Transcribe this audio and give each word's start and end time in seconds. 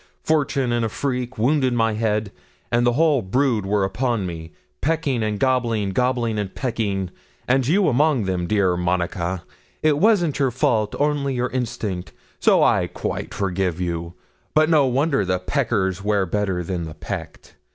Fortune, 0.23 0.71
in 0.71 0.83
a 0.83 0.89
freak, 0.89 1.37
wounded 1.37 1.73
my 1.73 1.93
head, 1.93 2.31
and 2.71 2.87
the 2.87 2.93
whole 2.93 3.21
brood 3.21 3.67
were 3.67 3.83
upon 3.83 4.25
me, 4.25 4.51
pecking 4.81 5.21
and 5.21 5.39
gobbling, 5.39 5.91
gobbling 5.91 6.39
and 6.39 6.55
pecking, 6.55 7.11
and 7.47 7.67
you 7.67 7.87
among 7.87 8.23
them, 8.23 8.47
dear 8.47 8.75
Monica. 8.75 9.43
It 9.83 9.99
wasn't 9.99 10.39
your 10.39 10.49
fault, 10.49 10.95
only 10.97 11.35
your 11.35 11.51
instinct, 11.51 12.13
so 12.39 12.63
I 12.63 12.87
quite 12.87 13.31
forgive 13.31 13.79
you; 13.79 14.15
but 14.55 14.71
no 14.71 14.87
wonder 14.87 15.23
the 15.23 15.37
peckers 15.37 16.03
wear 16.03 16.25
better 16.25 16.63
than 16.63 16.85
the 16.85 16.95
pecked. 16.95 17.53